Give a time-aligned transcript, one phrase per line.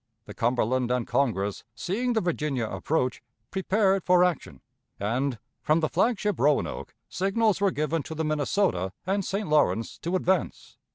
[0.25, 4.61] The Cumberland and Congress, seeing the Virginia approach, prepared for action,
[4.99, 9.47] and, from the flag ship Roanoke, signals were given to the Minnesota and St.
[9.47, 10.79] Lawrence to advance.